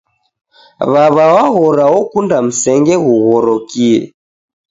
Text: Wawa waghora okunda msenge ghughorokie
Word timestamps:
Wawa 0.91 1.23
waghora 1.33 1.85
okunda 1.99 2.37
msenge 2.47 2.95
ghughorokie 3.03 3.99